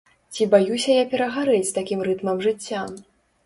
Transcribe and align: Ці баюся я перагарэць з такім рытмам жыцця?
Ці 0.37 0.47
баюся 0.53 0.95
я 0.95 1.03
перагарэць 1.11 1.69
з 1.69 1.77
такім 1.77 2.05
рытмам 2.11 2.45
жыцця? 2.51 2.87